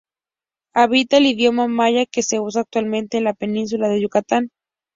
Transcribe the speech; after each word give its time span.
Habla 0.73 1.03
el 1.11 1.27
idioma 1.27 1.67
maya 1.67 2.07
que 2.07 2.23
se 2.23 2.39
usa 2.39 2.61
actualmente 2.63 3.19
en 3.19 3.23
la 3.25 3.35
Península 3.35 3.87
de 3.87 4.01
Yucatán. 4.01 4.49